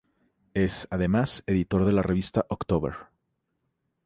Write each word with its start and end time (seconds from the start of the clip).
Es, 0.55 0.87
además, 0.89 1.43
editor 1.45 1.85
de 1.85 1.91
la 1.91 2.01
revista 2.01 2.47
October. 2.49 2.95